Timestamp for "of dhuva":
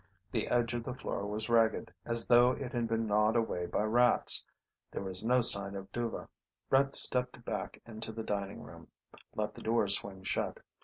5.75-6.27